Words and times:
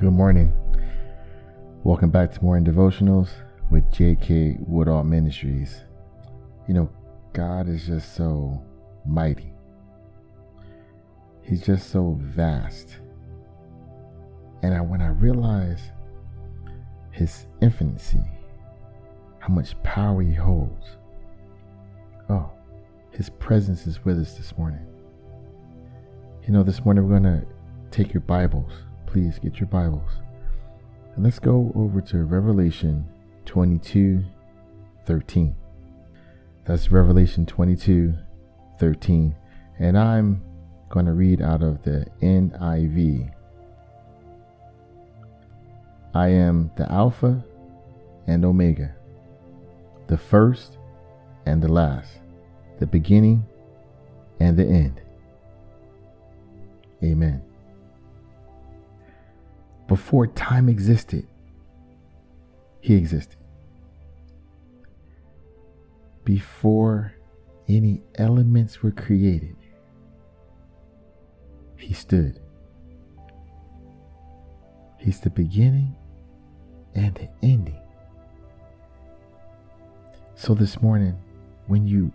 Good 0.00 0.14
morning. 0.14 0.50
Welcome 1.84 2.08
back 2.08 2.32
to 2.32 2.42
Morning 2.42 2.64
Devotionals 2.64 3.28
with 3.70 3.92
J.K. 3.92 4.56
Woodall 4.60 5.04
Ministries. 5.04 5.82
You 6.66 6.72
know, 6.72 6.90
God 7.34 7.68
is 7.68 7.86
just 7.86 8.14
so 8.14 8.64
mighty, 9.04 9.52
He's 11.42 11.62
just 11.62 11.90
so 11.90 12.18
vast. 12.18 12.96
And 14.62 14.72
I, 14.72 14.80
when 14.80 15.02
I 15.02 15.08
realize 15.08 15.82
His 17.10 17.46
infinity, 17.60 18.24
how 19.38 19.52
much 19.52 19.74
power 19.82 20.22
He 20.22 20.32
holds, 20.32 20.96
oh, 22.30 22.50
His 23.10 23.28
presence 23.28 23.86
is 23.86 24.02
with 24.02 24.18
us 24.18 24.32
this 24.38 24.56
morning. 24.56 24.86
You 26.46 26.54
know, 26.54 26.62
this 26.62 26.86
morning 26.86 27.06
we're 27.06 27.20
going 27.20 27.42
to 27.42 27.46
take 27.90 28.14
your 28.14 28.22
Bibles. 28.22 28.72
Please 29.12 29.40
get 29.40 29.58
your 29.58 29.66
Bibles. 29.66 30.12
And 31.16 31.24
let's 31.24 31.40
go 31.40 31.72
over 31.74 32.00
to 32.00 32.18
Revelation 32.18 33.04
22 33.44 34.24
13. 35.04 35.56
That's 36.64 36.92
Revelation 36.92 37.44
22 37.44 38.14
13. 38.78 39.34
And 39.80 39.98
I'm 39.98 40.40
going 40.90 41.06
to 41.06 41.12
read 41.12 41.42
out 41.42 41.60
of 41.60 41.82
the 41.82 42.06
NIV. 42.22 43.34
I 46.14 46.28
am 46.28 46.70
the 46.76 46.90
Alpha 46.92 47.44
and 48.28 48.44
Omega, 48.44 48.94
the 50.06 50.18
first 50.18 50.78
and 51.46 51.60
the 51.60 51.72
last, 51.72 52.12
the 52.78 52.86
beginning 52.86 53.44
and 54.38 54.56
the 54.56 54.66
end. 54.66 55.00
Amen. 57.02 57.49
Before 59.90 60.28
time 60.28 60.68
existed, 60.68 61.26
He 62.80 62.94
existed. 62.94 63.38
Before 66.22 67.12
any 67.68 68.00
elements 68.14 68.84
were 68.84 68.92
created, 68.92 69.56
He 71.76 71.92
stood. 71.92 72.38
He's 74.96 75.18
the 75.18 75.30
beginning 75.30 75.96
and 76.94 77.12
the 77.16 77.28
ending. 77.42 77.82
So 80.36 80.54
this 80.54 80.80
morning, 80.80 81.18
when 81.66 81.84
you 81.84 82.12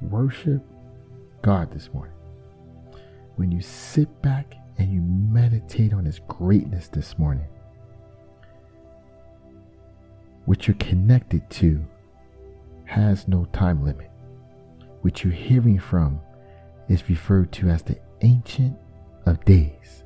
worship 0.00 0.62
God 1.42 1.72
this 1.72 1.92
morning, 1.92 2.14
when 3.34 3.50
you 3.50 3.60
sit 3.60 4.22
back 4.22 4.54
and 4.78 4.92
you 4.92 5.00
meditate 5.00 5.92
on 5.92 6.04
His 6.04 6.20
greatness 6.28 6.88
this 6.88 7.18
morning, 7.18 7.46
what 10.44 10.66
you're 10.66 10.76
connected 10.76 11.48
to 11.50 11.84
has 12.84 13.26
no 13.26 13.46
time 13.46 13.84
limit. 13.84 14.10
What 15.02 15.22
you're 15.24 15.32
hearing 15.32 15.78
from 15.78 16.20
is 16.88 17.08
referred 17.08 17.52
to 17.52 17.68
as 17.68 17.82
the 17.82 17.98
Ancient 18.22 18.76
of 19.26 19.44
Days. 19.44 20.04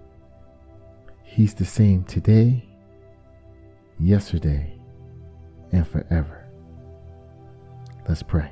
He's 1.23 1.55
the 1.55 1.65
same 1.65 2.05
today, 2.05 2.65
yesterday, 3.99 4.79
and 5.73 5.87
forever. 5.87 6.49
Let's 8.09 8.23
pray. 8.23 8.51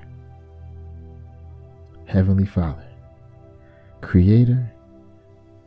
Heavenly 2.06 2.46
Father, 2.46 2.86
Creator 4.00 4.72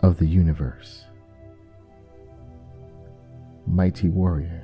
of 0.01 0.17
the 0.17 0.25
universe, 0.25 1.05
Mighty 3.67 4.09
Warrior, 4.09 4.63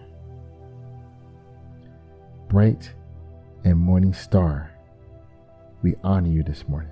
Bright 2.47 2.93
and 3.63 3.77
Morning 3.77 4.13
Star, 4.13 4.71
we 5.83 5.95
honor 6.03 6.29
you 6.29 6.43
this 6.43 6.67
morning. 6.67 6.91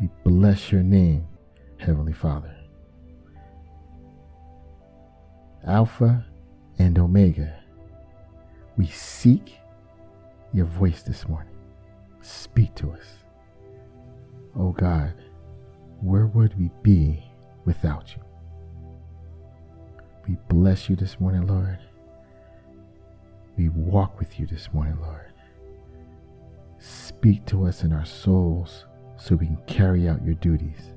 We 0.00 0.10
bless 0.24 0.70
your 0.70 0.82
name, 0.82 1.26
Heavenly 1.78 2.12
Father. 2.12 2.54
Alpha 5.66 6.26
and 6.78 6.98
Omega, 6.98 7.62
we 8.76 8.86
seek 8.86 9.54
your 10.52 10.66
voice 10.66 11.02
this 11.02 11.26
morning. 11.28 11.54
Speak 12.20 12.74
to 12.74 12.92
us. 12.92 13.06
Oh 14.56 14.72
God, 14.72 15.14
where 16.04 16.26
would 16.26 16.58
we 16.58 16.70
be 16.82 17.24
without 17.64 18.14
you? 18.14 18.22
We 20.28 20.36
bless 20.48 20.90
you 20.90 20.96
this 20.96 21.18
morning, 21.18 21.46
Lord. 21.46 21.78
We 23.56 23.70
walk 23.70 24.18
with 24.18 24.38
you 24.38 24.46
this 24.46 24.68
morning, 24.72 24.98
Lord. 25.00 25.32
Speak 26.78 27.46
to 27.46 27.64
us 27.64 27.84
in 27.84 27.92
our 27.92 28.04
souls 28.04 28.84
so 29.16 29.34
we 29.34 29.46
can 29.46 29.58
carry 29.66 30.06
out 30.06 30.22
your 30.22 30.34
duties. 30.34 30.92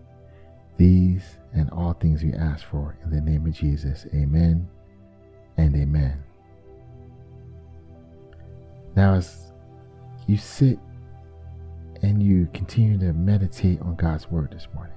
These 0.76 1.38
and 1.54 1.70
all 1.70 1.94
things 1.94 2.22
we 2.22 2.34
ask 2.34 2.66
for 2.66 2.98
in 3.04 3.10
the 3.10 3.22
name 3.22 3.46
of 3.46 3.54
Jesus. 3.54 4.06
Amen 4.14 4.68
and 5.56 5.74
amen. 5.76 6.22
Now, 8.96 9.14
as 9.14 9.54
you 10.28 10.36
sit 10.36 10.80
and 12.02 12.22
you 12.22 12.50
continue 12.54 12.98
to 12.98 13.14
meditate 13.14 13.80
on 13.82 13.96
God's 13.96 14.30
word 14.30 14.52
this 14.52 14.68
morning, 14.74 14.97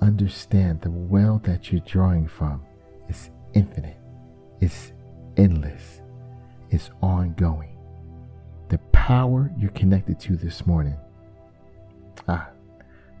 understand 0.00 0.80
the 0.80 0.90
well 0.90 1.40
that 1.44 1.70
you're 1.70 1.80
drawing 1.82 2.26
from 2.26 2.62
is 3.08 3.30
infinite, 3.54 3.96
it's 4.60 4.92
endless, 5.36 6.00
it's 6.70 6.90
ongoing. 7.02 7.76
The 8.68 8.78
power 8.92 9.50
you're 9.58 9.70
connected 9.72 10.20
to 10.20 10.36
this 10.36 10.66
morning, 10.66 10.96
ah, 12.28 12.48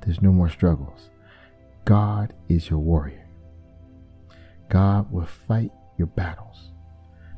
there's 0.02 0.22
no 0.22 0.32
more 0.32 0.48
struggles. 0.48 1.10
God 1.84 2.32
is 2.48 2.70
your 2.70 2.78
warrior. 2.78 3.26
God 4.68 5.10
will 5.10 5.26
fight 5.26 5.72
your 5.98 6.06
battles 6.06 6.70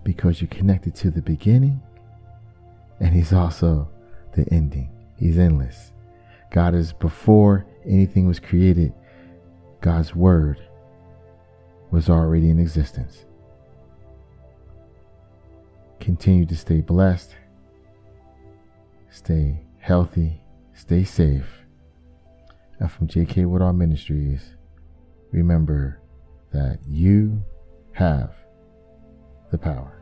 because 0.04 0.40
you're 0.40 0.48
connected 0.48 0.94
to 0.96 1.10
the 1.10 1.22
beginning 1.22 1.80
and 3.00 3.14
He's 3.14 3.32
also 3.32 3.88
the 4.34 4.46
ending. 4.52 4.90
He's 5.16 5.38
endless. 5.38 5.92
God 6.50 6.74
is 6.74 6.92
before 6.92 7.66
anything 7.86 8.26
was 8.26 8.38
created, 8.38 8.92
God's 9.82 10.14
Word 10.14 10.60
was 11.90 12.08
already 12.08 12.50
in 12.50 12.60
existence. 12.60 13.24
Continue 15.98 16.46
to 16.46 16.56
stay 16.56 16.80
blessed, 16.80 17.34
stay 19.10 19.60
healthy, 19.78 20.40
stay 20.72 21.02
safe. 21.02 21.46
And 22.78 22.90
from 22.90 23.08
J.K. 23.08 23.44
Woodall 23.44 23.72
Ministries, 23.72 24.54
remember 25.32 26.00
that 26.52 26.78
you 26.88 27.42
have 27.92 28.32
the 29.50 29.58
power. 29.58 30.01